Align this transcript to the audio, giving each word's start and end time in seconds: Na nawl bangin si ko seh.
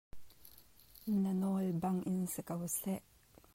Na 1.21 1.31
nawl 1.41 1.67
bangin 1.81 2.21
si 2.33 2.41
ko 2.47 2.53
seh. 2.79 3.01